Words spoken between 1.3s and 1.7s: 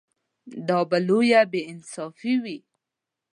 بې